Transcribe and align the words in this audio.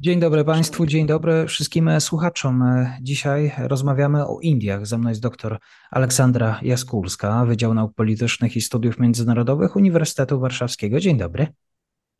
Dzień 0.00 0.20
dobry 0.20 0.44
Państwu, 0.44 0.86
dzień 0.86 1.06
dobry 1.06 1.46
wszystkim 1.46 2.00
słuchaczom. 2.00 2.64
Dzisiaj 3.02 3.52
rozmawiamy 3.58 4.26
o 4.26 4.38
Indiach. 4.40 4.86
Ze 4.86 4.98
mną 4.98 5.08
jest 5.08 5.22
dr 5.22 5.58
Aleksandra 5.90 6.60
Jaskulska, 6.62 7.44
Wydział 7.44 7.74
Nauk 7.74 7.94
Politycznych 7.94 8.56
i 8.56 8.60
Studiów 8.60 8.98
Międzynarodowych 8.98 9.76
Uniwersytetu 9.76 10.40
Warszawskiego. 10.40 11.00
Dzień 11.00 11.18
dobry. 11.18 11.46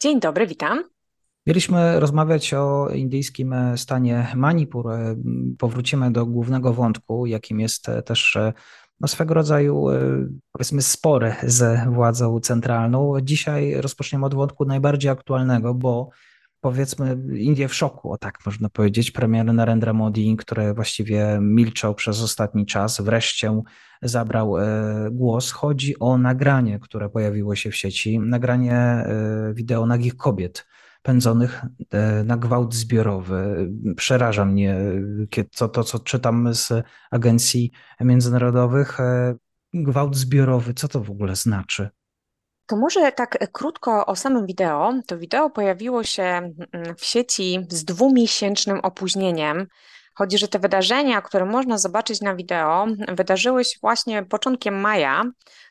Dzień 0.03 0.21
dobry, 0.21 0.47
witam. 0.47 0.85
Mieliśmy 1.47 2.01
rozmawiać 2.01 2.55
o 2.55 2.89
indyjskim 2.89 3.55
stanie 3.77 4.27
Manipur. 4.37 4.87
Powrócimy 5.59 6.11
do 6.11 6.27
głównego 6.27 6.73
wątku, 6.73 7.27
jakim 7.27 7.61
jest 7.61 7.87
też 8.05 8.39
no, 9.01 9.09
swego 9.09 9.35
rodzaju, 9.35 9.87
powiedzmy, 10.53 10.83
spory 10.83 11.35
z 11.43 11.89
władzą 11.89 12.41
centralną. 12.41 13.15
Dzisiaj 13.23 13.75
rozpoczniemy 13.75 14.27
od 14.27 14.35
wątku 14.35 14.65
najbardziej 14.65 15.11
aktualnego, 15.11 15.75
bo 15.75 16.09
powiedzmy 16.67 17.19
Indie 17.39 17.69
w 17.69 17.75
szoku, 17.75 18.13
o 18.13 18.19
tak 18.19 18.39
można 18.47 18.69
powiedzieć. 18.69 19.11
Premier 19.11 19.55
Narendra 19.55 19.93
Modi, 19.93 20.37
który 20.37 20.75
właściwie 20.75 21.39
milczał 21.41 21.95
przez 21.95 22.23
ostatni 22.23 22.67
czas, 22.67 23.01
wreszcie 23.01 23.63
zabrał 24.03 24.59
e, 24.59 24.65
głos. 25.11 25.51
Chodzi 25.51 25.99
o 25.99 26.19
nagranie, 26.19 26.79
które 26.81 27.09
pojawiło 27.09 27.55
się 27.55 27.71
w 27.71 27.77
sieci, 27.77 28.19
nagranie 28.19 28.75
e, 28.75 29.53
wideo 29.55 29.87
nagich 29.87 30.17
kobiet 30.17 30.67
pędzonych 31.03 31.63
e, 31.91 32.25
na 32.25 32.37
gwałt 32.37 32.75
zbiorowy. 32.75 33.71
Przeraża 33.97 34.45
mnie 34.45 34.81
to, 35.57 35.69
to 35.69 35.85
co 35.85 35.99
czytam 35.99 36.55
z 36.55 36.73
agencji 37.11 37.71
międzynarodowych. 38.01 38.99
Gwałt 39.75 40.17
zbiorowy, 40.17 40.75
co 40.75 40.89
to 40.89 41.01
w 41.01 41.11
ogóle 41.11 41.37
znaczy? 41.37 41.91
To 42.67 42.77
może 42.77 43.13
tak 43.13 43.39
krótko 43.53 44.07
o 44.07 44.17
samym 44.17 44.47
wideo. 44.47 44.93
To 45.07 45.19
wideo 45.19 45.51
pojawiło 45.51 46.05
się 46.05 46.23
mm, 46.23 46.97
w 46.99 47.05
sieci 47.05 47.67
z 47.69 47.85
dwumiesięcznym 47.85 48.81
opóźnieniem. 48.81 49.67
Chodzi, 50.15 50.39
że 50.39 50.49
te 50.49 50.59
wydarzenia, 50.59 51.23
które 51.23 51.45
można 51.45 51.79
zobaczyć 51.79 52.21
na 52.21 52.35
wideo, 52.35 52.87
wydarzyły 53.09 53.65
się 53.65 53.79
właśnie 53.81 54.23
początkiem 54.23 54.81
maja. 54.81 55.25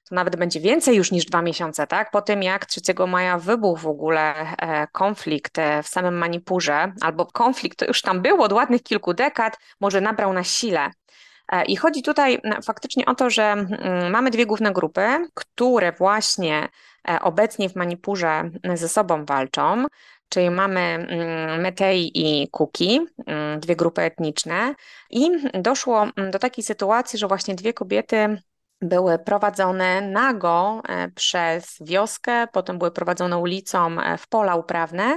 To 0.09 0.15
nawet 0.15 0.35
będzie 0.35 0.59
więcej 0.59 0.95
już 0.95 1.11
niż 1.11 1.25
dwa 1.25 1.41
miesiące, 1.41 1.87
tak? 1.87 2.11
Po 2.11 2.21
tym, 2.21 2.43
jak 2.43 2.65
3 2.65 2.81
maja 3.07 3.37
wybuchł 3.37 3.81
w 3.81 3.87
ogóle 3.87 4.33
e, 4.57 4.87
konflikt 4.87 5.59
e, 5.59 5.83
w 5.83 5.87
samym 5.87 6.17
Manipurze, 6.17 6.93
albo 7.01 7.25
konflikt 7.25 7.79
to 7.79 7.85
już 7.85 8.01
tam 8.01 8.21
był 8.21 8.41
od 8.41 8.53
ładnych 8.53 8.83
kilku 8.83 9.13
dekad, 9.13 9.57
może 9.79 10.01
nabrał 10.01 10.33
na 10.33 10.43
sile. 10.43 10.91
E, 11.51 11.65
I 11.65 11.75
chodzi 11.75 12.03
tutaj 12.03 12.41
faktycznie 12.63 13.05
o 13.05 13.15
to, 13.15 13.29
że 13.29 13.55
mamy 14.11 14.31
dwie 14.31 14.45
główne 14.45 14.73
grupy, 14.73 15.07
które 15.33 15.91
właśnie 15.91 16.69
e, 17.09 17.19
obecnie 17.21 17.69
w 17.69 17.75
Manipurze 17.75 18.49
ze 18.73 18.89
sobą 18.89 19.25
walczą. 19.25 19.85
Czyli 20.29 20.49
mamy 20.49 21.07
Metei 21.59 22.11
i 22.13 22.47
Kuki, 22.47 23.01
dwie 23.57 23.75
grupy 23.75 24.01
etniczne, 24.01 24.75
i 25.09 25.29
doszło 25.53 26.07
do 26.31 26.39
takiej 26.39 26.63
sytuacji, 26.63 27.19
że 27.19 27.27
właśnie 27.27 27.55
dwie 27.55 27.73
kobiety 27.73 28.41
były 28.81 29.19
prowadzone 29.19 30.01
nago 30.01 30.81
e, 30.89 31.09
przez 31.09 31.77
wioskę, 31.81 32.47
potem 32.51 32.77
były 32.77 32.91
prowadzone 32.91 33.37
ulicą 33.37 33.95
w 34.17 34.27
pola 34.27 34.55
uprawne. 34.55 35.15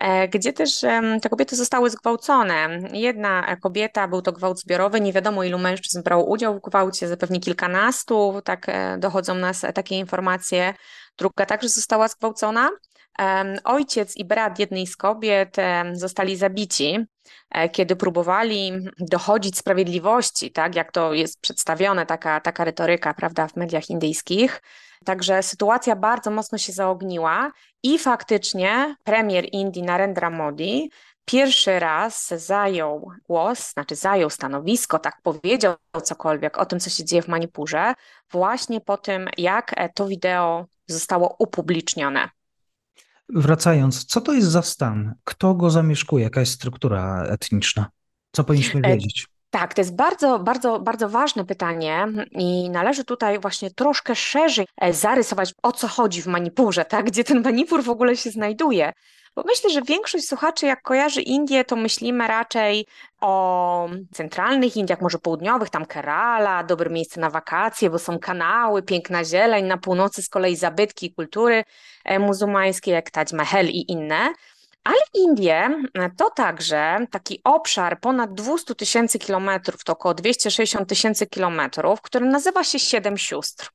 E, 0.00 0.28
gdzie 0.28 0.52
też 0.52 0.80
te 1.22 1.28
kobiety 1.30 1.56
zostały 1.56 1.90
zgwałcone. 1.90 2.68
Jedna 2.92 3.56
kobieta, 3.56 4.08
był 4.08 4.22
to 4.22 4.32
gwałt 4.32 4.60
zbiorowy, 4.60 5.00
nie 5.00 5.12
wiadomo 5.12 5.44
ilu 5.44 5.58
mężczyzn 5.58 6.02
brało 6.02 6.24
udział 6.24 6.58
w 6.58 6.60
gwałcie, 6.60 7.08
zapewne 7.08 7.40
kilkanastu, 7.40 8.40
tak 8.44 8.68
e, 8.68 8.98
dochodzą 8.98 9.34
nas 9.34 9.66
takie 9.74 9.98
informacje. 9.98 10.74
Druga 11.18 11.46
także 11.46 11.68
została 11.68 12.08
zgwałcona. 12.08 12.70
Ojciec 13.64 14.16
i 14.16 14.24
brat 14.24 14.58
jednej 14.58 14.86
z 14.86 14.96
kobiet 14.96 15.56
zostali 15.92 16.36
zabici, 16.36 16.98
e, 17.50 17.68
kiedy 17.68 17.96
próbowali 17.96 18.72
dochodzić 18.98 19.58
sprawiedliwości, 19.58 20.52
tak 20.52 20.74
jak 20.74 20.92
to 20.92 21.12
jest 21.14 21.40
przedstawione, 21.40 22.06
taka, 22.06 22.40
taka 22.40 22.64
retoryka, 22.64 23.14
prawda, 23.14 23.48
w 23.48 23.56
mediach 23.56 23.90
indyjskich. 23.90 24.62
Także 25.04 25.42
sytuacja 25.42 25.96
bardzo 25.96 26.30
mocno 26.30 26.58
się 26.58 26.72
zaogniła 26.72 27.52
i 27.82 27.98
faktycznie 27.98 28.96
premier 29.04 29.46
Indii 29.52 29.82
Narendra 29.82 30.30
Modi 30.30 30.90
pierwszy 31.24 31.78
raz 31.78 32.28
zajął 32.28 33.10
głos, 33.28 33.72
znaczy 33.72 33.96
zajął 33.96 34.30
stanowisko, 34.30 34.98
tak 34.98 35.22
powiedział 35.22 35.74
cokolwiek 36.02 36.58
o 36.58 36.66
tym, 36.66 36.80
co 36.80 36.90
się 36.90 37.04
dzieje 37.04 37.22
w 37.22 37.28
Manipurze, 37.28 37.94
właśnie 38.30 38.80
po 38.80 38.96
tym, 38.96 39.28
jak 39.38 39.74
to 39.94 40.06
wideo 40.06 40.66
zostało 40.86 41.36
upublicznione. 41.38 42.28
Wracając, 43.34 44.04
co 44.04 44.20
to 44.20 44.32
jest 44.32 44.48
za 44.48 44.62
stan? 44.62 45.14
Kto 45.24 45.54
go 45.54 45.70
zamieszkuje? 45.70 46.24
Jaka 46.24 46.40
jest 46.40 46.52
struktura 46.52 47.24
etniczna? 47.24 47.90
Co 48.32 48.44
powinniśmy 48.44 48.80
e, 48.84 48.92
wiedzieć? 48.92 49.26
Tak, 49.50 49.74
to 49.74 49.80
jest 49.80 49.96
bardzo, 49.96 50.38
bardzo, 50.38 50.80
bardzo 50.80 51.08
ważne 51.08 51.44
pytanie 51.44 52.06
i 52.30 52.70
należy 52.70 53.04
tutaj 53.04 53.38
właśnie 53.38 53.70
troszkę 53.70 54.14
szerzej 54.14 54.66
e, 54.80 54.92
zarysować, 54.92 55.54
o 55.62 55.72
co 55.72 55.88
chodzi 55.88 56.22
w 56.22 56.26
Manipurze, 56.26 56.84
tak? 56.84 57.06
gdzie 57.06 57.24
ten 57.24 57.42
Manipur 57.42 57.84
w 57.84 57.88
ogóle 57.88 58.16
się 58.16 58.30
znajduje. 58.30 58.92
Bo 59.36 59.42
myślę, 59.46 59.70
że 59.70 59.82
większość 59.82 60.28
słuchaczy, 60.28 60.66
jak 60.66 60.82
kojarzy 60.82 61.22
Indię, 61.22 61.64
to 61.64 61.76
myślimy 61.76 62.26
raczej 62.26 62.86
o 63.20 63.88
centralnych 64.12 64.76
Indiach, 64.76 65.00
może 65.00 65.18
południowych, 65.18 65.70
tam 65.70 65.86
Kerala, 65.86 66.64
dobre 66.64 66.90
miejsce 66.90 67.20
na 67.20 67.30
wakacje, 67.30 67.90
bo 67.90 67.98
są 67.98 68.18
kanały, 68.18 68.82
piękna 68.82 69.24
zieleń, 69.24 69.64
na 69.66 69.78
północy 69.78 70.22
z 70.22 70.28
kolei 70.28 70.56
zabytki 70.56 71.14
kultury 71.14 71.64
e, 72.04 72.18
muzułmańskiej, 72.18 72.94
jak 72.94 73.10
Taj 73.10 73.26
Mahal 73.32 73.66
i 73.66 73.92
inne. 73.92 74.32
Ale 74.84 74.98
Indie 75.14 75.70
to 76.16 76.30
także 76.30 77.06
taki 77.10 77.40
obszar 77.44 78.00
ponad 78.00 78.34
200 78.34 78.74
tysięcy 78.74 79.18
kilometrów, 79.18 79.84
to 79.84 79.92
około 79.92 80.14
260 80.14 80.88
tysięcy 80.88 81.26
kilometrów, 81.26 82.00
który 82.00 82.26
nazywa 82.26 82.64
się 82.64 82.78
Siedem 82.78 83.18
Sióstr. 83.18 83.70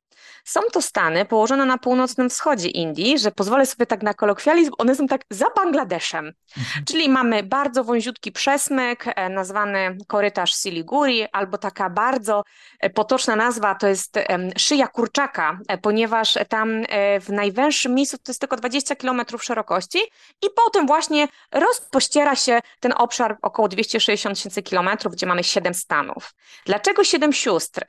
Są 0.48 0.60
to 0.72 0.82
stany 0.82 1.24
położone 1.24 1.66
na 1.66 1.78
północnym 1.78 2.30
wschodzie 2.30 2.68
Indii, 2.68 3.18
że 3.18 3.30
pozwolę 3.30 3.66
sobie 3.66 3.86
tak 3.86 4.02
na 4.02 4.14
kolokwializm, 4.14 4.72
one 4.78 4.94
są 4.94 5.06
tak 5.06 5.20
za 5.30 5.46
Bangladeszem. 5.56 6.32
Mhm. 6.58 6.84
Czyli 6.84 7.08
mamy 7.08 7.42
bardzo 7.42 7.84
wąziutki 7.84 8.32
przesmyk, 8.32 9.04
e, 9.06 9.28
nazwany 9.28 9.98
korytarz 10.06 10.54
Siliguri, 10.54 11.26
albo 11.32 11.58
taka 11.58 11.90
bardzo 11.90 12.42
e, 12.80 12.90
potoczna 12.90 13.36
nazwa 13.36 13.74
to 13.74 13.88
jest 13.88 14.18
szyja 14.58 14.86
kurczaka, 14.86 15.58
e, 15.68 15.78
ponieważ 15.78 16.38
tam 16.48 16.82
w 17.20 17.28
najwęższym 17.28 17.94
miejscu 17.94 18.18
to 18.18 18.32
jest 18.32 18.40
tylko 18.40 18.56
20 18.56 18.96
km 18.96 19.22
szerokości 19.40 19.98
i 20.42 20.46
potem 20.64 20.86
właśnie 20.86 21.28
rozpościera 21.52 22.36
się 22.36 22.60
ten 22.80 22.92
obszar 22.96 23.36
około 23.42 23.68
260 23.68 24.36
tysięcy 24.36 24.62
kilometrów, 24.62 25.12
gdzie 25.12 25.26
mamy 25.26 25.44
7 25.44 25.74
stanów. 25.74 26.34
Dlaczego 26.66 27.04
7 27.04 27.32
sióstr? 27.32 27.84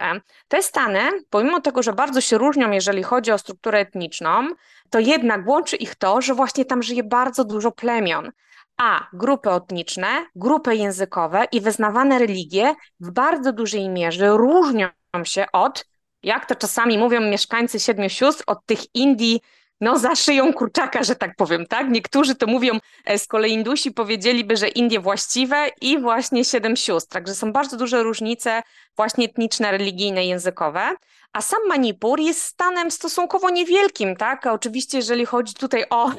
Te 0.48 0.64
stany, 0.64 1.00
pomimo 1.30 1.62
tego, 1.62 1.84
że 1.84 1.94
bardzo 1.94 2.22
się 2.22 2.38
różnią, 2.38 2.49
różnią, 2.50 2.72
jeżeli 2.72 3.04
chodzi 3.04 3.32
o 3.32 3.38
strukturę 3.38 3.80
etniczną, 3.80 4.48
to 4.90 5.00
jednak 5.00 5.48
łączy 5.48 5.76
ich 5.76 5.96
to, 5.96 6.22
że 6.22 6.34
właśnie 6.34 6.66
tam 6.66 6.84
żyje 6.84 7.04
bardzo 7.04 7.44
dużo 7.44 7.72
plemion. 7.72 8.32
A 8.78 9.08
grupy 9.14 9.52
etniczne, 9.52 10.08
grupy 10.36 10.76
językowe 10.76 11.46
i 11.52 11.62
wyznawane 11.62 12.20
religie 12.20 12.76
w 13.00 13.12
bardzo 13.12 13.54
dużej 13.54 13.90
mierze 13.90 14.30
różnią 14.30 14.88
się 15.24 15.46
od, 15.54 15.86
jak 16.24 16.46
to 16.46 16.56
czasami 16.56 16.98
mówią 16.98 17.22
mieszkańcy 17.22 17.80
Siedmiu 17.80 18.10
Sióstr, 18.10 18.44
od 18.48 18.66
tych 18.66 18.96
Indii 18.96 19.42
no 19.82 20.00
za 20.00 20.16
szyją 20.16 20.54
kurczaka, 20.54 21.04
że 21.04 21.16
tak 21.16 21.36
powiem, 21.36 21.66
tak? 21.66 21.90
Niektórzy 21.90 22.36
to 22.36 22.48
mówią, 22.48 22.80
e, 23.06 23.20
z 23.20 23.28
kolei 23.28 23.54
Indusi 23.54 23.92
powiedzieliby, 23.92 24.58
że 24.58 24.68
Indie 24.68 25.00
właściwe 25.00 25.68
i 25.82 26.00
właśnie 26.00 26.46
siedem 26.46 26.76
sióstr, 26.76 27.14
także 27.14 27.36
są 27.36 27.52
bardzo 27.52 27.78
duże 27.78 28.04
różnice 28.04 28.62
właśnie 28.96 29.26
etniczne, 29.26 29.72
religijne, 29.72 30.26
językowe. 30.26 30.96
A 31.34 31.42
sam 31.42 31.60
Manipur 31.68 32.20
jest 32.20 32.42
stanem 32.42 32.92
stosunkowo 32.92 33.50
niewielkim, 33.50 34.16
tak? 34.16 34.46
Oczywiście, 34.46 34.98
jeżeli 34.98 35.26
chodzi 35.26 35.54
tutaj 35.54 35.86
o 35.90 36.12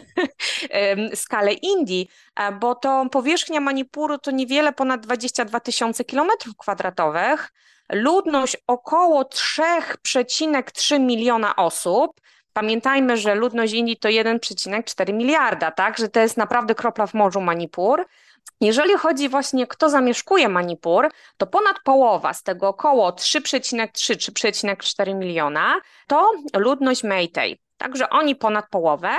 skalę 1.15 1.53
Indii, 1.53 2.09
e, 2.37 2.53
bo 2.53 2.75
to 2.75 3.07
powierzchnia 3.11 3.61
Manipuru 3.61 4.19
to 4.19 4.31
niewiele 4.31 4.73
ponad 4.73 5.01
22 5.01 5.61
tysiące 5.61 6.05
kilometrów 6.05 6.57
kwadratowych, 6.57 7.53
ludność 7.93 8.57
około 8.67 9.23
3,3 9.23 11.01
miliona 11.01 11.57
osób, 11.57 12.21
Pamiętajmy, 12.53 13.17
że 13.17 13.35
ludność 13.35 13.73
Indii 13.73 13.97
to 13.97 14.09
1,4 14.09 15.13
miliarda, 15.13 15.71
tak? 15.71 15.99
Że 15.99 16.09
to 16.09 16.21
jest 16.21 16.37
naprawdę 16.37 16.75
kropla 16.75 17.07
w 17.07 17.15
morzu 17.15 17.41
Manipur. 17.41 18.07
Jeżeli 18.61 18.95
chodzi 18.95 19.29
właśnie 19.29 19.67
kto 19.67 19.91
zamieszkuje 19.91 20.49
Manipur, 20.49 21.11
to 21.37 21.47
ponad 21.47 21.77
połowa 21.85 22.35
z 22.35 22.43
tego 22.43 22.69
około 22.69 23.11
3,3-3,4 23.11 25.15
miliona 25.15 25.81
to 26.07 26.31
ludność 26.57 27.05
Meitei. 27.05 27.61
Także 27.77 28.11
oni 28.11 28.37
ponad 28.37 28.69
połowę, 28.71 29.11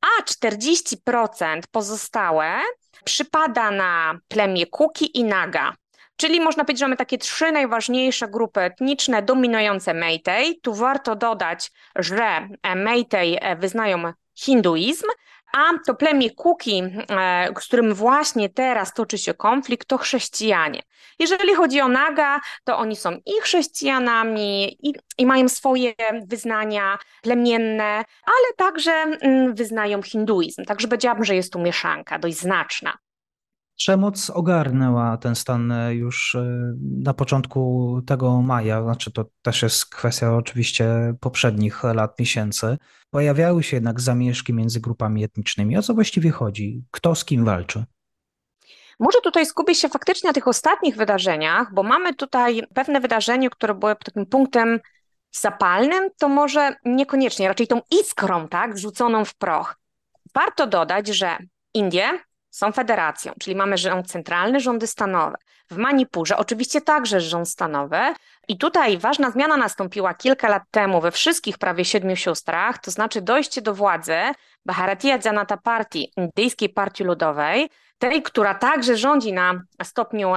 a 0.00 0.22
40% 0.22 1.60
pozostałe 1.70 2.60
przypada 3.04 3.70
na 3.70 4.18
plemię 4.28 4.66
Kuki 4.66 5.18
i 5.18 5.24
Naga. 5.24 5.74
Czyli 6.16 6.40
można 6.40 6.64
powiedzieć, 6.64 6.80
że 6.80 6.84
mamy 6.84 6.96
takie 6.96 7.18
trzy 7.18 7.52
najważniejsze 7.52 8.28
grupy 8.28 8.60
etniczne 8.60 9.22
dominujące 9.22 9.94
Meitei. 9.94 10.60
Tu 10.60 10.74
warto 10.74 11.16
dodać, 11.16 11.70
że 11.96 12.48
Meitei 12.76 13.38
wyznają 13.58 14.12
hinduizm, 14.34 15.06
a 15.52 15.78
to 15.86 15.94
plemię 15.94 16.30
Kuki, 16.30 16.82
e, 17.10 17.48
z 17.60 17.66
którym 17.66 17.94
właśnie 17.94 18.48
teraz 18.48 18.92
toczy 18.92 19.18
się 19.18 19.34
konflikt, 19.34 19.88
to 19.88 19.98
chrześcijanie. 19.98 20.82
Jeżeli 21.18 21.54
chodzi 21.54 21.80
o 21.80 21.88
Naga, 21.88 22.40
to 22.64 22.78
oni 22.78 22.96
są 22.96 23.12
i 23.26 23.40
chrześcijanami, 23.42 24.76
i, 24.88 24.94
i 25.18 25.26
mają 25.26 25.48
swoje 25.48 25.92
wyznania 26.26 26.98
plemienne, 27.22 28.04
ale 28.24 28.54
także 28.56 28.92
mm, 28.92 29.54
wyznają 29.54 30.02
hinduizm. 30.02 30.64
Także 30.64 30.88
powiedziałabym, 30.88 31.24
że 31.24 31.34
jest 31.34 31.52
tu 31.52 31.58
mieszanka 31.58 32.18
dość 32.18 32.36
znaczna. 32.38 32.98
Przemoc 33.82 34.30
ogarnęła 34.30 35.16
ten 35.16 35.34
stan 35.34 35.72
e, 35.72 35.94
już 35.94 36.34
e, 36.34 36.74
na 36.80 37.14
początku 37.14 38.00
tego 38.06 38.42
maja, 38.42 38.82
znaczy 38.82 39.12
to 39.12 39.24
też 39.42 39.62
jest 39.62 39.86
kwestia 39.86 40.36
oczywiście 40.36 41.14
poprzednich 41.20 41.84
lat, 41.84 42.18
miesięcy. 42.18 42.78
Pojawiały 43.10 43.62
się 43.62 43.76
jednak 43.76 44.00
zamieszki 44.00 44.54
między 44.54 44.80
grupami 44.80 45.24
etnicznymi. 45.24 45.78
O 45.78 45.82
co 45.82 45.94
właściwie 45.94 46.30
chodzi? 46.30 46.84
Kto 46.90 47.14
z 47.14 47.24
kim 47.24 47.44
walczy? 47.44 47.84
Może 49.00 49.20
tutaj 49.20 49.46
skupić 49.46 49.78
się 49.78 49.88
faktycznie 49.88 50.28
na 50.28 50.34
tych 50.34 50.48
ostatnich 50.48 50.96
wydarzeniach, 50.96 51.74
bo 51.74 51.82
mamy 51.82 52.14
tutaj 52.14 52.62
pewne 52.74 53.00
wydarzenie, 53.00 53.50
które 53.50 53.74
było 53.74 53.94
takim 53.94 54.26
punktem 54.26 54.80
zapalnym, 55.30 56.10
to 56.18 56.28
może 56.28 56.76
niekoniecznie, 56.84 57.48
raczej 57.48 57.66
tą 57.66 57.80
iskrą, 58.00 58.48
tak, 58.48 58.78
zrzuconą 58.78 59.24
w 59.24 59.34
proch. 59.34 59.76
Warto 60.34 60.66
dodać, 60.66 61.08
że 61.08 61.38
Indie 61.74 62.18
są 62.52 62.72
federacją, 62.72 63.32
czyli 63.40 63.56
mamy 63.56 63.78
rząd 63.78 64.10
centralny, 64.10 64.60
rządy 64.60 64.86
stanowe. 64.86 65.36
W 65.70 65.76
Manipurze 65.76 66.36
oczywiście 66.36 66.80
także 66.80 67.20
rząd 67.20 67.48
stanowy. 67.48 67.98
I 68.48 68.58
tutaj 68.58 68.98
ważna 68.98 69.30
zmiana 69.30 69.56
nastąpiła 69.56 70.14
kilka 70.14 70.48
lat 70.48 70.62
temu 70.70 71.00
we 71.00 71.10
wszystkich 71.10 71.58
prawie 71.58 71.84
siedmiu 71.84 72.16
siostrach, 72.16 72.78
to 72.78 72.90
znaczy 72.90 73.22
dojście 73.22 73.62
do 73.62 73.74
władzy 73.74 74.16
Bharatiya 74.66 75.18
Janata 75.24 75.56
Party, 75.56 75.98
Indyjskiej 76.16 76.68
Partii 76.68 77.04
Ludowej, 77.04 77.70
tej, 77.98 78.22
która 78.22 78.54
także 78.54 78.96
rządzi 78.96 79.32
na 79.32 79.62
stopniu, 79.82 80.32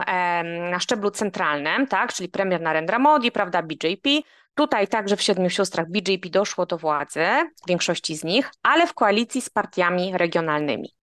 na 0.71 0.79
szczeblu 0.79 1.12
centralnym, 1.12 1.88
tak, 1.88 2.13
czyli 2.13 2.29
premier 2.29 2.62
Narendra 2.62 3.00
Modi, 3.00 3.31
prawda, 3.31 3.62
BJP. 3.62 4.09
Tutaj 4.56 4.88
także 4.88 5.15
w 5.15 5.21
Siedmiu 5.21 5.50
Siostrach 5.50 5.89
BJP 5.89 6.29
doszło 6.29 6.65
do 6.65 6.77
władzy, 6.77 7.25
większości 7.67 8.15
z 8.15 8.23
nich, 8.23 8.51
ale 8.63 8.88
w 8.88 8.94
koalicji 8.94 9.41
z 9.41 9.50
partiami 9.50 10.17
regionalnymi. 10.17 10.95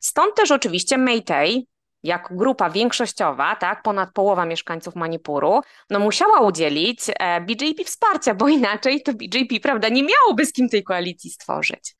Stąd 0.00 0.34
też 0.34 0.50
oczywiście 0.50 0.98
Meitei, 0.98 1.66
jako 2.02 2.34
grupa 2.34 2.70
większościowa, 2.70 3.56
tak, 3.56 3.82
ponad 3.82 4.12
połowa 4.12 4.46
mieszkańców 4.46 4.96
Manipuru, 4.96 5.60
no 5.90 5.98
musiała 5.98 6.40
udzielić 6.40 7.00
e, 7.08 7.40
BJP 7.40 7.84
wsparcia, 7.84 8.34
bo 8.34 8.48
inaczej 8.48 9.02
to 9.02 9.12
BJP, 9.12 9.60
prawda, 9.62 9.88
nie 9.88 10.02
miałoby 10.02 10.46
z 10.46 10.52
kim 10.52 10.68
tej 10.68 10.84
koalicji 10.84 11.30
stworzyć. 11.30 11.94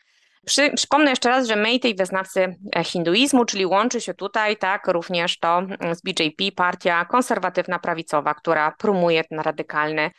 Przy, 0.46 0.70
przypomnę 0.70 1.10
jeszcze 1.10 1.28
raz, 1.28 1.46
że 1.48 1.56
Meitei 1.56 1.94
wyznawcy 1.94 2.56
e, 2.76 2.84
hinduizmu, 2.84 3.44
czyli 3.44 3.66
łączy 3.66 4.00
się 4.00 4.14
tutaj 4.14 4.56
tak 4.56 4.88
również 4.88 5.38
to 5.38 5.62
z 5.92 6.02
BJP, 6.02 6.52
partia 6.56 7.04
konserwatywna 7.04 7.78
prawicowa, 7.78 8.34
która 8.34 8.74
promuje 8.78 9.24
ten 9.24 9.40
radykalny, 9.40 10.10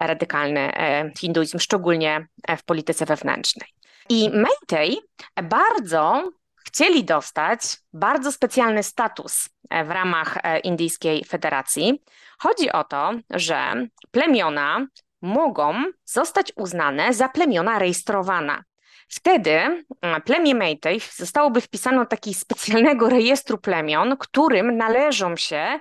radykalny 0.00 0.60
e, 0.60 1.12
hinduizm, 1.18 1.58
szczególnie 1.58 2.26
w 2.58 2.64
polityce 2.64 3.06
wewnętrznej. 3.06 3.68
I 4.08 4.30
Meitei 4.30 4.98
bardzo 5.42 6.30
chcieli 6.70 7.04
dostać 7.04 7.60
bardzo 7.92 8.32
specjalny 8.32 8.82
status 8.82 9.48
e, 9.70 9.84
w 9.84 9.90
ramach 9.90 10.36
e, 10.42 10.58
Indyjskiej 10.58 11.24
Federacji. 11.24 12.02
Chodzi 12.38 12.72
o 12.72 12.84
to, 12.84 13.12
że 13.30 13.86
plemiona 14.10 14.86
mogą 15.22 15.74
zostać 16.04 16.52
uznane 16.56 17.14
za 17.14 17.28
plemiona 17.28 17.78
rejestrowana. 17.78 18.64
Wtedy 19.08 19.50
mm, 19.50 20.22
plemię 20.22 20.54
Meitei 20.54 21.00
zostałoby 21.16 21.60
wpisane 21.60 21.98
do 21.98 22.06
takiego 22.06 22.38
specjalnego 22.38 23.08
rejestru 23.08 23.58
plemion, 23.58 24.16
którym 24.16 24.76
należą 24.76 25.36
się 25.36 25.78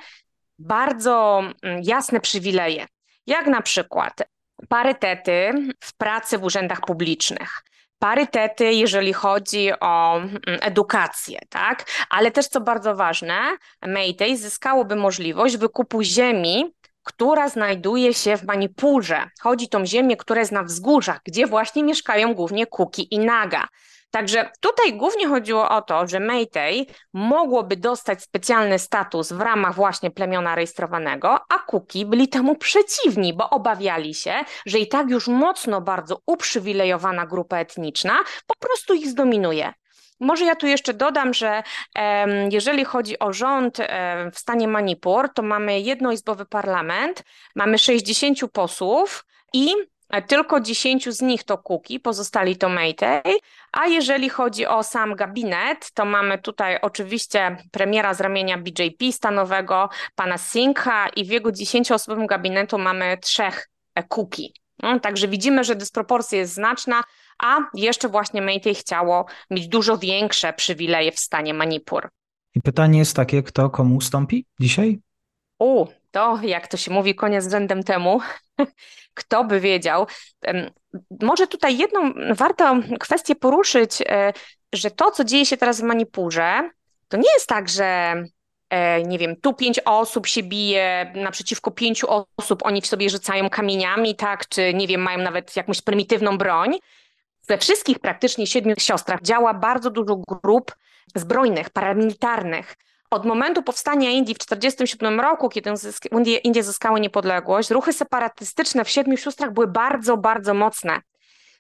bardzo 0.60 1.44
mm, 1.64 1.82
jasne 1.84 2.20
przywileje, 2.20 2.88
jak 3.28 3.48
na 3.48 3.62
przykład 3.62 4.14
parytety 4.70 5.52
w 5.80 5.98
pracy 5.98 6.38
w 6.38 6.44
urzędach 6.44 6.82
publicznych, 6.82 7.64
parytety, 8.00 8.74
jeżeli 8.74 9.14
chodzi 9.14 9.72
o 9.80 10.18
mm, 10.18 10.40
edukację, 10.46 11.40
tak? 11.50 11.86
Ale 12.10 12.32
też, 12.32 12.48
co 12.48 12.62
bardzo 12.62 12.96
ważne, 12.96 13.40
Mayday 13.88 14.38
zyskałoby 14.38 14.96
możliwość 14.96 15.58
wykupu 15.58 16.02
ziemi, 16.04 16.74
która 17.04 17.50
znajduje 17.50 18.14
się 18.14 18.38
w 18.38 18.44
Manipurze. 18.44 19.30
Chodzi 19.42 19.66
o 19.66 19.70
tą 19.70 19.86
ziemię, 19.86 20.18
która 20.18 20.40
jest 20.40 20.52
na 20.52 20.64
wzgórzach, 20.64 21.20
gdzie 21.26 21.48
właśnie 21.48 21.84
mieszkają 21.84 22.34
głównie 22.34 22.68
Kuki 22.68 23.14
i 23.16 23.20
Naga. 23.20 23.68
Także 24.12 24.52
tutaj 24.60 24.94
głównie 24.94 25.28
chodziło 25.28 25.70
o 25.70 25.82
to, 25.82 26.08
że 26.08 26.20
Meitei 26.20 26.88
mogłoby 27.14 27.78
dostać 27.78 28.24
specjalny 28.24 28.80
status 28.80 29.32
w 29.32 29.42
ramach 29.42 29.76
właśnie 29.76 30.12
plemiona 30.12 30.56
rejestrowanego, 30.56 31.40
a 31.50 31.60
Kuki 31.60 32.06
byli 32.06 32.28
temu 32.28 32.56
przeciwni, 32.56 33.34
bo 33.34 33.50
obawiali 33.50 34.14
się, 34.14 34.34
że 34.66 34.80
i 34.80 34.88
tak 34.88 35.10
już 35.10 35.28
mocno 35.28 35.82
bardzo 35.82 36.20
uprzywilejowana 36.26 37.26
grupa 37.26 37.58
etniczna 37.58 38.18
po 38.48 38.56
prostu 38.60 38.94
ich 38.94 39.08
zdominuje. 39.08 39.74
Może 40.20 40.46
ja 40.46 40.56
tu 40.56 40.68
jeszcze 40.68 40.94
dodam, 40.94 41.34
że 41.34 41.64
jeżeli 42.52 42.86
chodzi 42.86 43.20
o 43.20 43.34
rząd 43.34 43.78
w 44.34 44.40
stanie 44.40 44.68
Manipur, 44.68 45.30
to 45.34 45.42
mamy 45.42 45.80
jednoizbowy 45.80 46.46
parlament, 46.46 47.24
mamy 47.56 47.78
60 47.78 48.40
posłów 48.54 49.26
i 49.54 49.74
tylko 50.28 50.60
10 50.60 51.10
z 51.10 51.22
nich 51.22 51.44
to 51.44 51.58
Kuki, 51.58 52.00
pozostali 52.00 52.56
to 52.56 52.70
Maytay, 52.70 53.22
a 53.72 53.88
jeżeli 53.88 54.30
chodzi 54.30 54.66
o 54.66 54.84
sam 54.84 55.16
gabinet, 55.16 55.92
to 55.94 56.06
mamy 56.06 56.38
tutaj 56.38 56.80
oczywiście 56.82 57.58
premiera 57.72 58.14
z 58.14 58.22
ramienia 58.22 58.58
BJP 58.58 59.12
stanowego, 59.12 59.90
pana 60.16 60.38
Singha 60.38 61.10
i 61.10 61.26
w 61.26 61.30
jego 61.30 61.50
10-osobowym 61.50 62.26
gabinetu 62.26 62.78
mamy 62.78 63.18
trzech 63.18 63.70
Kuki. 64.08 64.54
No, 64.84 65.00
także 65.00 65.28
widzimy, 65.28 65.64
że 65.64 65.76
dysproporcja 65.76 66.38
jest 66.38 66.54
znaczna, 66.54 67.04
a 67.40 67.58
jeszcze 67.74 68.10
właśnie 68.10 68.42
Maytay 68.42 68.76
chciało 68.76 69.26
mieć 69.50 69.68
dużo 69.68 69.98
większe 69.98 70.54
przywileje 70.54 71.12
w 71.12 71.20
stanie 71.20 71.54
Manipur. 71.54 72.10
I 72.56 72.62
pytanie 72.62 73.00
jest 73.00 73.16
takie, 73.16 73.44
kto 73.44 73.70
komu 73.70 73.96
ustąpi 73.96 74.46
dzisiaj? 74.60 75.00
U, 75.60 75.86
to 76.12 76.40
jak 76.44 76.68
to 76.68 76.78
się 76.78 76.92
mówi, 76.92 77.16
koniec 77.16 77.52
rzędem 77.52 77.84
temu. 77.84 78.20
Kto 79.14 79.44
by 79.44 79.60
wiedział? 79.60 80.08
Może 81.22 81.48
tutaj 81.48 81.78
jedną 81.78 82.14
warto 82.34 82.76
kwestię 83.00 83.36
poruszyć, 83.36 84.02
e, 84.06 84.34
że 84.74 84.92
to, 84.92 85.12
co 85.12 85.24
dzieje 85.24 85.46
się 85.46 85.58
teraz 85.58 85.82
w 85.82 85.84
Manipurze, 85.84 86.70
to 87.08 87.18
nie 87.18 87.34
jest 87.34 87.48
tak, 87.48 87.70
że 87.70 88.16
e, 88.70 89.04
nie 89.04 89.18
wiem, 89.18 89.36
tu 89.36 89.54
pięć 89.54 89.80
osób 89.86 90.28
się 90.28 90.44
bije 90.44 91.14
naprzeciwko 91.16 91.72
pięciu 91.72 92.08
osób, 92.38 92.66
oni 92.66 92.82
w 92.82 92.88
sobie 92.88 93.10
rzucają 93.10 93.50
kamieniami, 93.50 94.16
tak, 94.16 94.48
czy 94.48 94.74
nie 94.74 94.88
wiem, 94.88 95.02
mają 95.02 95.18
nawet 95.18 95.56
jakąś 95.56 95.82
prymitywną 95.82 96.38
broń. 96.38 96.80
We 97.48 97.58
wszystkich 97.58 98.00
praktycznie 98.00 98.48
siedmiu 98.48 98.76
siostrach 98.78 99.22
działa 99.22 99.54
bardzo 99.54 99.90
dużo 99.90 100.16
grup 100.16 100.76
zbrojnych, 101.16 101.70
paramilitarnych, 101.70 102.76
od 103.12 103.26
momentu 103.26 103.64
powstania 103.64 104.10
Indii 104.10 104.36
w 104.36 104.38
1947 104.38 105.20
roku, 105.20 105.50
kiedy 105.50 105.72
Indie, 106.44 106.64
zyskały 106.64 107.00
niepodległość, 107.00 107.70
ruchy 107.70 107.94
separatystyczne 107.94 108.86
w 108.86 108.90
Siedmiu 108.90 109.18
Siostrach 109.18 109.54
były 109.54 109.68
bardzo, 109.68 110.18
bardzo 110.18 110.54
mocne. 110.54 111.02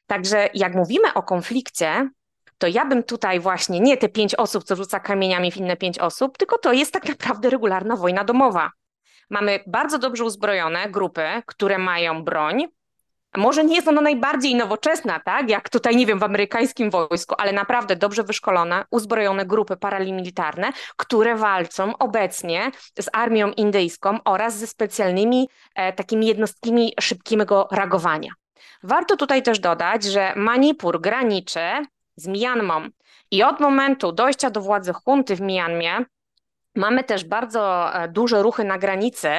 Także 0.07 0.49
jak 0.53 0.75
mówimy 0.75 1.13
o 1.13 1.23
konflikcie, 1.23 2.09
to 2.57 2.67
ja 2.67 2.85
bym 2.85 3.03
tutaj 3.03 3.39
właśnie 3.39 3.79
nie 3.79 3.97
te 3.97 4.09
pięć 4.09 4.35
osób, 4.35 4.63
co 4.63 4.75
rzuca 4.75 4.99
kamieniami 4.99 5.51
w 5.51 5.57
inne 5.57 5.77
pięć 5.77 5.99
osób, 5.99 6.37
tylko 6.37 6.57
to 6.57 6.73
jest 6.73 6.93
tak 6.93 7.09
naprawdę 7.09 7.49
regularna 7.49 7.95
wojna 7.95 8.23
domowa. 8.23 8.71
Mamy 9.29 9.59
bardzo 9.67 9.97
dobrze 9.99 10.23
uzbrojone 10.23 10.89
grupy, 10.89 11.27
które 11.45 11.77
mają 11.77 12.23
broń, 12.23 12.67
może 13.37 13.63
nie 13.63 13.75
jest 13.75 13.87
ona 13.87 14.01
najbardziej 14.01 14.55
nowoczesna, 14.55 15.19
tak, 15.19 15.49
jak 15.49 15.69
tutaj, 15.69 15.95
nie 15.95 16.05
wiem, 16.05 16.19
w 16.19 16.23
amerykańskim 16.23 16.89
wojsku, 16.89 17.35
ale 17.37 17.53
naprawdę 17.53 17.95
dobrze 17.95 18.23
wyszkolone, 18.23 18.85
uzbrojone 18.91 19.45
grupy 19.45 19.77
paramilitarne, 19.77 20.71
które 20.97 21.35
walczą 21.35 21.97
obecnie 21.97 22.71
z 22.99 23.09
armią 23.13 23.51
indyjską 23.51 24.19
oraz 24.25 24.57
ze 24.57 24.67
specjalnymi 24.67 25.49
e, 25.75 25.93
takimi 25.93 26.27
jednostkami 26.27 26.93
szybkiego 26.99 27.67
reagowania. 27.71 28.31
Warto 28.83 29.17
tutaj 29.17 29.43
też 29.43 29.59
dodać, 29.59 30.03
że 30.03 30.33
Manipur 30.35 31.01
graniczy 31.01 31.59
z 32.15 32.27
Myanmą 32.27 32.87
i 33.31 33.43
od 33.43 33.59
momentu 33.59 34.11
dojścia 34.11 34.49
do 34.49 34.61
władzy 34.61 34.93
hunty 34.93 35.35
w 35.35 35.41
Myanmie 35.41 36.05
Mamy 36.75 37.03
też 37.03 37.23
bardzo 37.25 37.93
e, 37.93 38.07
duże 38.07 38.43
ruchy 38.43 38.63
na 38.63 38.77
granicy. 38.77 39.29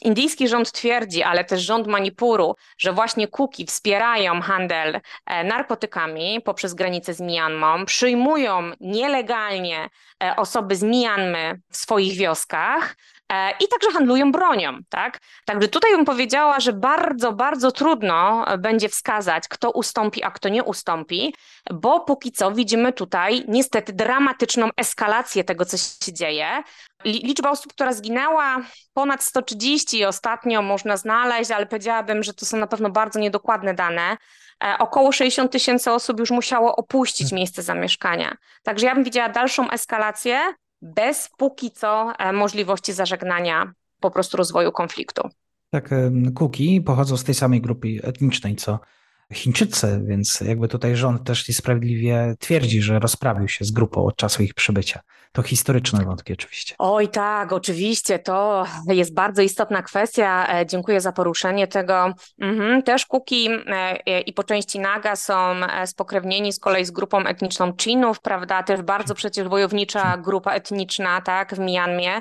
Indyjski 0.00 0.48
rząd 0.48 0.72
twierdzi, 0.72 1.22
ale 1.22 1.44
też 1.44 1.60
rząd 1.60 1.86
Manipuru, 1.86 2.56
że 2.78 2.92
właśnie 2.92 3.28
Kuki 3.28 3.66
wspierają 3.66 4.40
handel 4.40 5.00
e, 5.26 5.44
narkotykami 5.44 6.40
poprzez 6.44 6.74
granicę 6.74 7.14
z 7.14 7.20
Myanmą, 7.20 7.84
przyjmują 7.86 8.70
nielegalnie 8.80 9.88
osoby 10.36 10.76
z 10.76 10.82
Myanmy 10.82 11.60
w 11.70 11.76
swoich 11.76 12.16
wioskach, 12.16 12.94
E, 13.32 13.50
i 13.50 13.68
także 13.68 13.90
handlują 13.92 14.32
bronią, 14.32 14.78
tak? 14.88 15.20
Także 15.44 15.68
tutaj 15.68 15.92
bym 15.92 16.04
powiedziała, 16.04 16.60
że 16.60 16.72
bardzo, 16.72 17.32
bardzo 17.32 17.72
trudno 17.72 18.44
będzie 18.58 18.88
wskazać, 18.88 19.48
kto 19.48 19.70
ustąpi, 19.70 20.22
a 20.22 20.30
kto 20.30 20.48
nie 20.48 20.64
ustąpi, 20.64 21.34
bo 21.70 22.00
póki 22.00 22.32
co 22.32 22.52
widzimy 22.52 22.92
tutaj 22.92 23.44
niestety 23.48 23.92
dramatyczną 23.92 24.68
eskalację 24.76 25.44
tego, 25.44 25.64
co 25.64 25.76
się 25.76 26.12
dzieje. 26.12 26.62
Liczba 27.04 27.50
osób, 27.50 27.72
która 27.72 27.92
zginęła, 27.92 28.60
ponad 28.94 29.22
130 29.22 30.04
ostatnio 30.04 30.62
można 30.62 30.96
znaleźć, 30.96 31.50
ale 31.50 31.66
powiedziałabym, 31.66 32.22
że 32.22 32.34
to 32.34 32.46
są 32.46 32.56
na 32.56 32.66
pewno 32.66 32.90
bardzo 32.90 33.18
niedokładne 33.18 33.74
dane. 33.74 34.16
E, 34.62 34.78
około 34.78 35.12
60 35.12 35.52
tysięcy 35.52 35.90
osób 35.90 36.20
już 36.20 36.30
musiało 36.30 36.76
opuścić 36.76 37.26
hmm. 37.26 37.36
miejsce 37.36 37.62
zamieszkania. 37.62 38.36
Także 38.62 38.86
ja 38.86 38.94
bym 38.94 39.04
widziała 39.04 39.28
dalszą 39.28 39.70
eskalację, 39.70 40.40
bez 40.82 41.30
póki 41.36 41.70
co 41.70 42.12
e, 42.18 42.32
możliwości 42.32 42.92
zażegnania 42.92 43.72
po 44.00 44.10
prostu 44.10 44.36
rozwoju 44.36 44.72
konfliktu. 44.72 45.28
Tak, 45.70 45.90
Kuki 46.34 46.80
pochodzą 46.80 47.16
z 47.16 47.24
tej 47.24 47.34
samej 47.34 47.60
grupy 47.60 47.88
etnicznej 48.02 48.56
co 48.56 48.78
Chińczycy, 49.32 50.00
więc 50.04 50.40
jakby 50.40 50.68
tutaj 50.68 50.96
rząd 50.96 51.24
też 51.24 51.46
sprawiedliwie 51.46 52.34
twierdzi, 52.38 52.82
że 52.82 52.98
rozprawił 52.98 53.48
się 53.48 53.64
z 53.64 53.70
grupą 53.70 54.04
od 54.04 54.16
czasu 54.16 54.42
ich 54.42 54.54
przybycia. 54.54 55.00
To 55.32 55.42
historyczne 55.42 56.04
wątki 56.04 56.32
oczywiście. 56.32 56.74
Oj 56.78 57.08
tak, 57.08 57.52
oczywiście, 57.52 58.18
to 58.18 58.64
jest 58.86 59.14
bardzo 59.14 59.42
istotna 59.42 59.82
kwestia. 59.82 60.46
E, 60.48 60.66
dziękuję 60.66 61.00
za 61.00 61.12
poruszenie 61.12 61.66
tego. 61.66 62.14
Mhm. 62.40 62.82
Też 62.82 63.06
Kuki 63.06 63.48
e, 63.66 64.20
i 64.20 64.32
po 64.32 64.44
części 64.44 64.80
Naga 64.80 65.16
są 65.16 65.34
e, 65.34 65.86
spokrewnieni 65.86 66.52
z 66.52 66.58
kolei 66.58 66.84
z 66.84 66.90
grupą 66.90 67.24
etniczną 67.26 67.72
Chinów, 67.80 68.20
prawda? 68.20 68.62
Też 68.62 68.82
bardzo 68.82 69.14
przecież 69.14 69.48
wojownicza 69.48 70.16
grupa 70.16 70.52
etniczna, 70.52 71.20
tak, 71.20 71.54
w 71.54 71.58
Mianmie. 71.58 72.20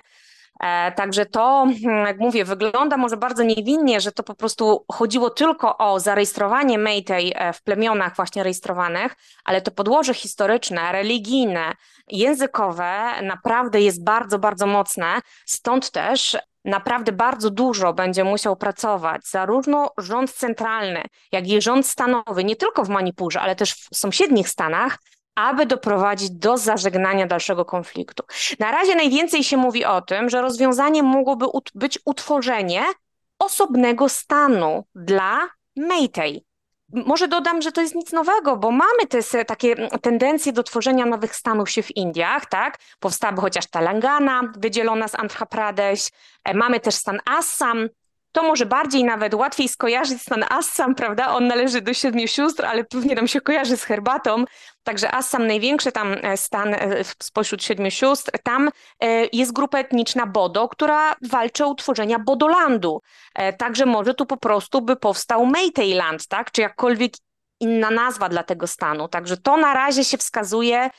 E, 0.61 0.91
także 0.91 1.25
to, 1.25 1.67
hmm, 1.83 2.07
jak 2.07 2.19
mówię, 2.19 2.45
wygląda 2.45 2.97
może 2.97 3.17
bardzo 3.17 3.43
niewinnie, 3.43 4.01
że 4.01 4.11
to 4.11 4.23
po 4.23 4.35
prostu 4.35 4.85
chodziło 4.91 5.29
tylko 5.29 5.77
o 5.77 5.99
zarejestrowanie 5.99 6.77
Maytej 6.77 7.33
e, 7.35 7.53
w 7.53 7.63
plemionach 7.63 8.15
właśnie 8.15 8.43
rejestrowanych, 8.43 9.15
ale 9.43 9.61
to 9.61 9.71
podłoże 9.71 10.13
historyczne, 10.13 10.91
religijne, 10.91 11.73
językowe 12.07 13.21
naprawdę 13.21 13.81
jest 13.81 14.03
bardzo, 14.03 14.39
bardzo 14.39 14.67
mocne. 14.67 15.21
Stąd 15.45 15.91
też 15.91 16.37
naprawdę 16.65 17.11
bardzo 17.11 17.49
dużo 17.49 17.93
będzie 17.93 18.23
musiał 18.23 18.55
pracować 18.55 19.21
zarówno 19.27 19.91
rząd 19.97 20.33
centralny, 20.33 21.03
jak 21.31 21.47
i 21.47 21.61
rząd 21.61 21.87
stanowy, 21.87 22.43
nie 22.43 22.55
tylko 22.55 22.83
w 22.83 22.89
Manipurze, 22.89 23.41
ale 23.41 23.55
też 23.55 23.73
w 23.73 23.97
sąsiednich 23.97 24.49
stanach, 24.49 24.97
aby 25.35 25.65
doprowadzić 25.65 26.31
do 26.31 26.57
zażegnania 26.57 27.27
dalszego 27.27 27.65
konfliktu. 27.65 28.23
Na 28.59 28.71
razie 28.71 28.95
najwięcej 28.95 29.43
się 29.43 29.57
mówi 29.57 29.85
o 29.85 30.01
tym, 30.01 30.29
że 30.29 30.41
rozwiązaniem 30.41 31.05
mogłoby 31.05 31.45
być 31.75 31.99
utworzenie 32.05 32.83
osobnego 33.39 34.09
stanu 34.09 34.85
dla 34.95 35.49
Maytej. 35.75 36.45
Może 36.93 37.27
dodam, 37.27 37.61
że 37.61 37.71
to 37.71 37.81
jest 37.81 37.95
nic 37.95 38.11
nowego, 38.11 38.57
bo 38.57 38.71
mamy 38.71 39.07
te 39.09 39.45
takie 39.45 39.75
tendencje 40.01 40.53
do 40.53 40.63
tworzenia 40.63 41.05
nowych 41.05 41.35
stanów 41.35 41.69
się 41.69 41.83
w 41.83 41.97
Indiach, 41.97 42.45
tak? 42.45 42.77
Powstałaby 42.99 43.41
chociaż 43.41 43.67
Telangana, 43.67 44.41
wydzielona 44.57 45.07
z 45.07 45.15
Andhra 45.15 45.45
Pradesh, 45.45 46.09
e, 46.43 46.53
mamy 46.53 46.79
też 46.79 46.95
stan 46.95 47.19
Assam, 47.25 47.89
to 48.31 48.43
może 48.43 48.65
bardziej 48.65 49.03
nawet 49.03 49.33
łatwiej 49.33 49.69
skojarzyć 49.69 50.21
stan 50.21 50.45
Assam, 50.49 50.95
prawda? 50.95 51.35
On 51.35 51.47
należy 51.47 51.81
do 51.81 51.93
siedmiu 51.93 52.27
sióstr, 52.27 52.65
ale 52.65 52.83
pewnie 52.83 53.15
nam 53.15 53.27
się 53.27 53.41
kojarzy 53.41 53.77
z 53.77 53.83
herbatą. 53.83 54.45
Także 54.83 55.15
Assam, 55.15 55.47
największy 55.47 55.91
tam 55.91 56.15
e, 56.21 56.37
stan 56.37 56.73
e, 56.73 57.03
spośród 57.23 57.63
siedmiu 57.63 57.91
sióstr, 57.91 58.31
tam 58.43 58.69
e, 58.99 59.25
jest 59.33 59.53
grupa 59.53 59.77
etniczna 59.77 60.25
Bodo, 60.25 60.69
która 60.69 61.15
walczy 61.21 61.65
o 61.65 61.67
utworzenie 61.67 62.19
Bodolandu. 62.19 63.01
Także 63.57 63.85
może 63.85 64.13
tu 64.13 64.25
po 64.25 64.37
prostu 64.37 64.81
by 64.81 64.95
powstał 64.95 65.45
Meiteiland, 65.45 66.27
tak? 66.27 66.51
Czy 66.51 66.61
jakkolwiek 66.61 67.13
inna 67.59 67.91
nazwa 67.91 68.29
dla 68.29 68.43
tego 68.43 68.67
stanu. 68.67 69.07
Także 69.07 69.37
to 69.37 69.57
na 69.57 69.73
razie 69.73 70.03
się 70.03 70.17
wskazuje 70.17 70.89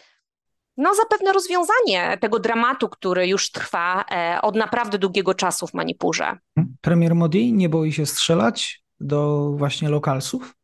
no, 0.76 0.94
zapewne 0.94 1.32
rozwiązanie 1.32 2.18
tego 2.20 2.38
dramatu, 2.38 2.88
który 2.88 3.26
już 3.26 3.50
trwa 3.50 4.04
e, 4.10 4.38
od 4.42 4.56
naprawdę 4.56 4.98
długiego 4.98 5.34
czasu 5.34 5.66
w 5.66 5.74
Manipurze. 5.74 6.38
Premier 6.80 7.14
Modi 7.14 7.52
nie 7.52 7.68
boi 7.68 7.92
się 7.92 8.06
strzelać 8.06 8.82
do 9.00 9.50
właśnie 9.56 9.88
lokalsów? 9.88 10.54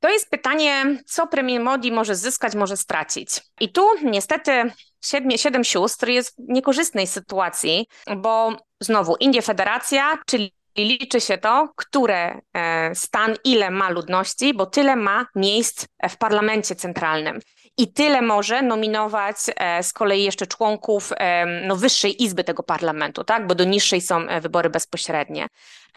To 0.00 0.08
jest 0.08 0.30
pytanie, 0.30 1.02
co 1.06 1.26
premier 1.26 1.60
Modi 1.62 1.92
może 1.92 2.16
zyskać, 2.16 2.54
może 2.54 2.76
stracić. 2.76 3.30
I 3.60 3.72
tu 3.72 3.88
niestety 4.04 4.72
siedmiu, 5.04 5.38
siedem 5.38 5.64
sióstr 5.64 6.08
jest 6.08 6.36
w 6.36 6.48
niekorzystnej 6.48 7.06
sytuacji, 7.06 7.86
bo 8.16 8.56
znowu 8.80 9.16
Indie 9.16 9.42
Federacja, 9.42 10.18
czyli 10.26 10.52
liczy 10.78 11.20
się 11.20 11.38
to, 11.38 11.68
które 11.76 12.40
e, 12.54 12.94
stan 12.94 13.34
ile 13.44 13.70
ma 13.70 13.90
ludności, 13.90 14.54
bo 14.54 14.66
tyle 14.66 14.96
ma 14.96 15.26
miejsc 15.34 15.86
w 16.10 16.16
parlamencie 16.16 16.74
centralnym 16.74 17.40
i 17.78 17.92
tyle 17.92 18.22
może 18.22 18.62
nominować 18.62 19.36
e, 19.56 19.82
z 19.82 19.92
kolei 19.92 20.24
jeszcze 20.24 20.46
członków 20.46 21.12
e, 21.16 21.46
no, 21.46 21.76
wyższej 21.76 22.22
izby 22.22 22.44
tego 22.44 22.62
parlamentu, 22.62 23.24
tak? 23.24 23.46
bo 23.46 23.54
do 23.54 23.64
niższej 23.64 24.00
są 24.00 24.28
e, 24.28 24.40
wybory 24.40 24.70
bezpośrednie. 24.70 25.46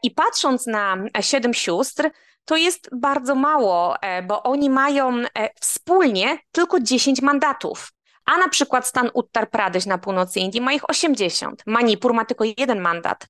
I 0.03 0.11
patrząc 0.11 0.67
na 0.67 0.97
siedem 1.21 1.53
sióstr, 1.53 2.09
to 2.45 2.55
jest 2.55 2.89
bardzo 2.91 3.35
mało, 3.35 3.95
bo 4.27 4.43
oni 4.43 4.69
mają 4.69 5.23
wspólnie 5.59 6.37
tylko 6.51 6.79
10 6.79 7.21
mandatów. 7.21 7.91
A 8.25 8.37
na 8.37 8.49
przykład 8.49 8.87
stan 8.87 9.09
Uttar 9.13 9.49
Pradesh 9.49 9.85
na 9.85 9.97
północy 9.97 10.39
Indii 10.39 10.61
ma 10.61 10.73
ich 10.73 10.89
80. 10.89 11.63
Manipur 11.65 12.13
ma 12.13 12.25
tylko 12.25 12.43
jeden 12.57 12.79
mandat. 12.79 13.27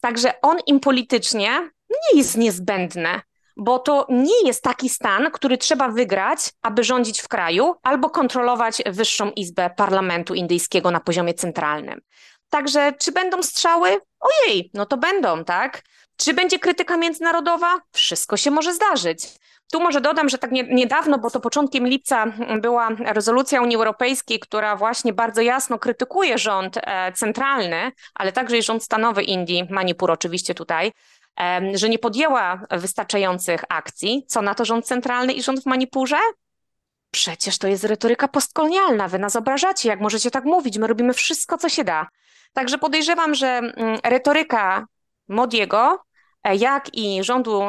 Także 0.00 0.40
on 0.40 0.58
im 0.66 0.80
politycznie 0.80 1.70
nie 1.90 2.18
jest 2.18 2.36
niezbędny 2.36 3.20
bo 3.58 3.78
to 3.78 4.06
nie 4.08 4.46
jest 4.46 4.62
taki 4.62 4.88
stan, 4.88 5.30
który 5.30 5.58
trzeba 5.58 5.88
wygrać, 5.88 6.50
aby 6.62 6.84
rządzić 6.84 7.20
w 7.20 7.28
kraju 7.28 7.74
albo 7.82 8.10
kontrolować 8.10 8.82
wyższą 8.86 9.30
izbę 9.30 9.70
parlamentu 9.76 10.34
indyjskiego 10.34 10.90
na 10.90 11.00
poziomie 11.00 11.34
centralnym. 11.34 12.00
Także 12.50 12.92
czy 12.92 13.12
będą 13.12 13.42
strzały? 13.42 14.00
Ojej, 14.20 14.70
no 14.74 14.86
to 14.86 14.96
będą, 14.96 15.44
tak? 15.44 15.82
Czy 16.16 16.34
będzie 16.34 16.58
krytyka 16.58 16.96
międzynarodowa? 16.96 17.80
Wszystko 17.92 18.36
się 18.36 18.50
może 18.50 18.74
zdarzyć. 18.74 19.26
Tu 19.72 19.80
może 19.80 20.00
dodam, 20.00 20.28
że 20.28 20.38
tak 20.38 20.50
nie, 20.50 20.62
niedawno, 20.62 21.18
bo 21.18 21.30
to 21.30 21.40
początkiem 21.40 21.86
lipca 21.86 22.26
była 22.60 22.88
rezolucja 22.98 23.62
Unii 23.62 23.76
Europejskiej, 23.76 24.40
która 24.40 24.76
właśnie 24.76 25.12
bardzo 25.12 25.40
jasno 25.40 25.78
krytykuje 25.78 26.38
rząd 26.38 26.76
e, 26.76 27.12
centralny, 27.12 27.92
ale 28.14 28.32
także 28.32 28.58
i 28.58 28.62
rząd 28.62 28.84
stanowy 28.84 29.22
Indii, 29.22 29.66
Manipur 29.70 30.10
oczywiście 30.10 30.54
tutaj, 30.54 30.92
że 31.74 31.88
nie 31.88 31.98
podjęła 31.98 32.60
wystarczających 32.70 33.64
akcji. 33.68 34.24
Co 34.28 34.42
na 34.42 34.54
to 34.54 34.64
rząd 34.64 34.86
centralny 34.86 35.32
i 35.32 35.42
rząd 35.42 35.62
w 35.62 35.66
Manipurze? 35.66 36.16
Przecież 37.10 37.58
to 37.58 37.68
jest 37.68 37.84
retoryka 37.84 38.28
postkolonialna. 38.28 39.08
Wy 39.08 39.18
nas 39.18 39.36
obrażacie, 39.36 39.88
jak 39.88 40.00
możecie 40.00 40.30
tak 40.30 40.44
mówić. 40.44 40.78
My 40.78 40.86
robimy 40.86 41.14
wszystko, 41.14 41.58
co 41.58 41.68
się 41.68 41.84
da. 41.84 42.06
Także 42.52 42.78
podejrzewam, 42.78 43.34
że 43.34 43.48
mm, 43.48 43.98
retoryka 44.04 44.86
Modiego, 45.28 45.98
e, 46.44 46.56
jak 46.56 46.94
i 46.94 47.24
rządu 47.24 47.62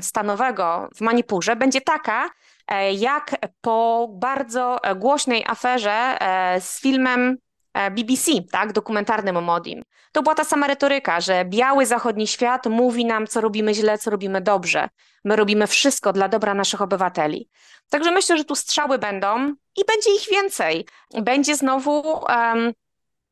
stanowego 0.00 0.88
w 0.94 1.00
Manipurze 1.00 1.56
będzie 1.56 1.80
taka, 1.80 2.30
e, 2.68 2.92
jak 2.92 3.36
po 3.60 4.08
bardzo 4.12 4.78
głośnej 4.96 5.44
aferze 5.46 6.16
e, 6.20 6.60
z 6.60 6.80
filmem 6.80 7.36
E, 7.36 7.49
BBC, 7.90 8.30
tak, 8.52 8.72
dokumentarnym 8.72 9.36
o 9.36 9.40
Modim. 9.40 9.82
To 10.12 10.22
była 10.22 10.34
ta 10.34 10.44
sama 10.44 10.66
retoryka, 10.66 11.20
że 11.20 11.44
biały 11.44 11.86
zachodni 11.86 12.26
świat 12.26 12.66
mówi 12.66 13.04
nam, 13.04 13.26
co 13.26 13.40
robimy 13.40 13.74
źle, 13.74 13.98
co 13.98 14.10
robimy 14.10 14.40
dobrze. 14.40 14.88
My 15.24 15.36
robimy 15.36 15.66
wszystko 15.66 16.12
dla 16.12 16.28
dobra 16.28 16.54
naszych 16.54 16.82
obywateli. 16.82 17.48
Także 17.90 18.10
myślę, 18.10 18.38
że 18.38 18.44
tu 18.44 18.54
strzały 18.54 18.98
będą 18.98 19.54
i 19.76 19.84
będzie 19.84 20.14
ich 20.14 20.28
więcej. 20.30 20.86
Będzie 21.22 21.56
znowu 21.56 22.00
um, 22.00 22.72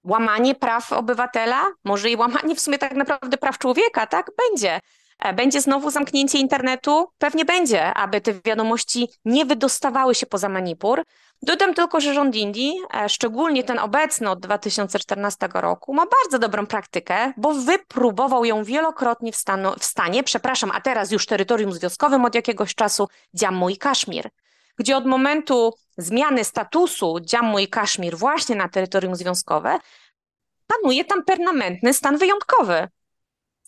łamanie 0.05 0.55
praw 0.55 0.93
obywatela, 0.93 1.65
może 1.85 2.11
i 2.11 2.17
łamanie 2.17 2.55
w 2.55 2.61
sumie 2.61 2.79
tak 2.79 2.95
naprawdę 2.95 3.37
praw 3.37 3.59
człowieka, 3.59 4.07
tak? 4.07 4.31
Będzie. 4.49 4.81
E, 5.19 5.33
będzie 5.33 5.61
znowu 5.61 5.91
zamknięcie 5.91 6.39
internetu? 6.39 7.07
Pewnie 7.19 7.45
będzie, 7.45 7.95
aby 7.95 8.21
te 8.21 8.35
wiadomości 8.45 9.09
nie 9.25 9.45
wydostawały 9.45 10.15
się 10.15 10.27
poza 10.27 10.49
Manipur. 10.49 11.03
Dodam 11.43 11.75
tylko, 11.75 12.01
że 12.01 12.15
rząd 12.15 12.37
Indii, 12.37 12.75
e, 12.95 13.09
szczególnie 13.09 13.65
ten 13.65 13.79
obecny 13.79 14.31
od 14.31 14.41
2014 14.41 15.49
roku, 15.55 15.95
ma 15.95 16.07
bardzo 16.23 16.39
dobrą 16.39 16.67
praktykę, 16.67 17.33
bo 17.37 17.55
wypróbował 17.55 18.45
ją 18.45 18.65
wielokrotnie 18.65 19.33
w, 19.33 19.37
stanu, 19.37 19.73
w 19.79 19.85
stanie, 19.85 20.23
przepraszam, 20.23 20.71
a 20.75 20.81
teraz 20.81 21.11
już 21.11 21.27
terytorium 21.27 21.73
związkowym 21.73 22.25
od 22.25 22.35
jakiegoś 22.35 22.75
czasu, 22.75 23.09
Jammu 23.41 23.69
i 23.69 23.77
Kaszmir, 23.77 24.29
gdzie 24.79 24.97
od 24.97 25.07
momentu 25.07 25.75
zmiany 25.99 26.45
statusu 26.45 27.17
Jammu 27.33 27.59
i 27.59 27.69
Kaszmir 27.69 28.17
właśnie 28.17 28.57
na 28.57 28.69
terytorium 28.69 29.17
związkowe 29.17 29.79
panuje 30.67 31.05
tam 31.05 31.25
permanentny 31.25 31.95
stan 31.95 32.19
wyjątkowy. 32.19 32.89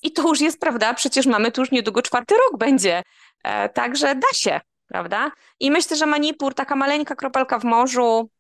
I 0.03 0.13
to 0.13 0.29
już 0.29 0.41
jest, 0.41 0.61
prawda, 0.61 0.95
przecież 0.95 1.27
mamy 1.27 1.53
tu 1.53 1.61
już 1.61 1.71
niedługo 1.71 2.03
czwarty 2.03 2.35
rok 2.35 2.59
będzie, 2.59 3.03
e, 3.45 3.69
także 3.69 4.15
da 4.15 4.29
się, 4.35 4.61
prawda? 4.87 5.31
I 5.61 5.71
myślę, 5.71 5.97
że 5.97 6.07
Manipur, 6.07 6.55
taka 6.55 6.77
maleńka 6.77 7.15
kropelka 7.17 7.59
w 7.59 7.65
morzu, 7.65 8.31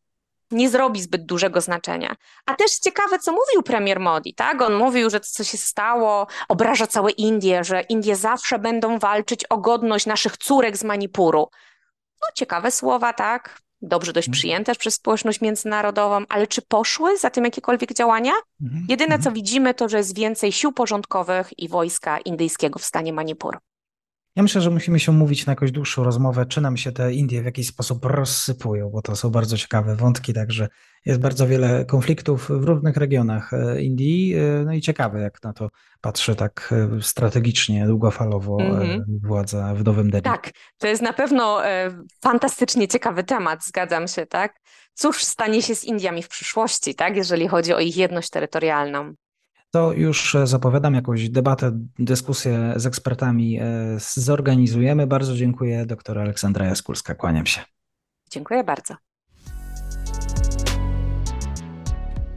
nie 0.50 0.68
zrobi 0.68 1.02
zbyt 1.02 1.26
dużego 1.26 1.60
znaczenia. 1.60 2.16
A 2.46 2.54
też 2.54 2.78
ciekawe, 2.78 3.18
co 3.18 3.32
mówił 3.32 3.62
premier 3.62 4.00
Modi, 4.00 4.34
tak? 4.34 4.62
On 4.62 4.74
mówił, 4.74 5.10
że 5.10 5.20
to, 5.20 5.26
co 5.30 5.44
się 5.44 5.58
stało, 5.58 6.26
obraża 6.48 6.86
całe 6.86 7.10
Indie, 7.10 7.64
że 7.64 7.80
Indie 7.80 8.16
zawsze 8.16 8.58
będą 8.58 8.98
walczyć 8.98 9.44
o 9.44 9.58
godność 9.58 10.06
naszych 10.06 10.36
córek 10.36 10.76
z 10.76 10.84
Manipuru. 10.84 11.48
No, 12.20 12.28
ciekawe 12.34 12.70
słowa, 12.70 13.12
tak? 13.12 13.60
Dobrze 13.82 14.12
dość 14.12 14.28
mhm. 14.28 14.38
przyjęte 14.38 14.74
przez 14.74 14.94
społeczność 14.94 15.40
międzynarodową, 15.40 16.24
ale 16.28 16.46
czy 16.46 16.62
poszły 16.62 17.18
za 17.18 17.30
tym 17.30 17.44
jakiekolwiek 17.44 17.94
działania? 17.94 18.32
Mhm. 18.62 18.86
Jedyne, 18.88 19.14
co 19.14 19.16
mhm. 19.16 19.34
widzimy, 19.34 19.74
to, 19.74 19.88
że 19.88 19.98
jest 19.98 20.16
więcej 20.16 20.52
sił 20.52 20.72
porządkowych 20.72 21.58
i 21.58 21.68
wojska 21.68 22.18
indyjskiego 22.18 22.78
w 22.78 22.84
stanie 22.84 23.12
Manipur. 23.12 23.58
Ja 24.36 24.42
myślę, 24.42 24.60
że 24.60 24.70
musimy 24.70 25.00
się 25.00 25.12
umówić 25.12 25.46
na 25.46 25.52
jakąś 25.52 25.72
dłuższą 25.72 26.04
rozmowę, 26.04 26.46
czy 26.46 26.60
nam 26.60 26.76
się 26.76 26.92
te 26.92 27.14
Indie 27.14 27.42
w 27.42 27.44
jakiś 27.44 27.66
sposób 27.66 28.04
rozsypują, 28.04 28.90
bo 28.90 29.02
to 29.02 29.16
są 29.16 29.30
bardzo 29.30 29.56
ciekawe 29.56 29.96
wątki, 29.96 30.32
także 30.32 30.68
jest 31.06 31.20
bardzo 31.20 31.46
wiele 31.46 31.84
konfliktów 31.84 32.48
w 32.48 32.64
różnych 32.64 32.96
regionach 32.96 33.52
e, 33.52 33.82
Indii, 33.82 34.34
e, 34.34 34.64
no 34.64 34.72
i 34.72 34.80
ciekawe, 34.80 35.20
jak 35.20 35.42
na 35.42 35.52
to 35.52 35.70
patrzy 36.00 36.36
tak 36.36 36.74
e, 36.98 37.02
strategicznie, 37.02 37.86
długofalowo 37.86 38.56
mm-hmm. 38.56 39.02
władza 39.22 39.74
w 39.74 39.84
Nowym 39.84 40.10
Delhi. 40.10 40.22
Tak, 40.22 40.50
to 40.78 40.86
jest 40.86 41.02
na 41.02 41.12
pewno 41.12 41.60
fantastycznie 42.22 42.88
ciekawy 42.88 43.24
temat, 43.24 43.64
zgadzam 43.64 44.08
się, 44.08 44.26
tak? 44.26 44.60
Cóż 44.94 45.24
stanie 45.24 45.62
się 45.62 45.74
z 45.74 45.84
Indiami 45.84 46.22
w 46.22 46.28
przyszłości, 46.28 46.94
tak, 46.94 47.16
jeżeli 47.16 47.48
chodzi 47.48 47.74
o 47.74 47.80
ich 47.80 47.96
jedność 47.96 48.30
terytorialną? 48.30 49.14
to 49.72 49.92
już 49.92 50.36
zapowiadam 50.44 50.94
jakąś 50.94 51.28
debatę, 51.28 51.70
dyskusję 51.98 52.72
z 52.76 52.86
ekspertami 52.86 53.60
zorganizujemy. 53.98 55.06
Bardzo 55.06 55.34
dziękuję 55.34 55.86
doktor 55.86 56.18
Aleksandra 56.18 56.66
Jaskulska. 56.66 57.14
Kłaniam 57.14 57.46
się. 57.46 57.60
Dziękuję 58.30 58.64
bardzo. 58.64 58.94